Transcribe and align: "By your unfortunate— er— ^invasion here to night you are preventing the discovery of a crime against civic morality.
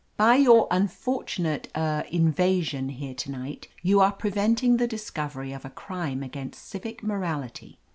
"By 0.17 0.37
your 0.37 0.67
unfortunate— 0.71 1.67
er— 1.77 2.05
^invasion 2.11 2.93
here 2.93 3.13
to 3.13 3.29
night 3.29 3.67
you 3.83 3.99
are 3.99 4.11
preventing 4.11 4.77
the 4.77 4.87
discovery 4.87 5.53
of 5.53 5.63
a 5.63 5.69
crime 5.69 6.23
against 6.23 6.65
civic 6.67 7.03
morality. 7.03 7.77